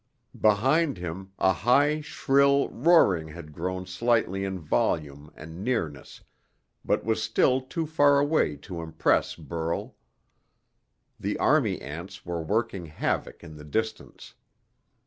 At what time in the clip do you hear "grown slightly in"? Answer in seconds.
3.53-4.57